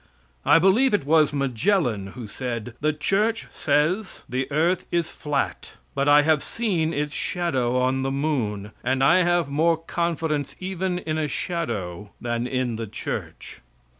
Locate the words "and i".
8.83-9.21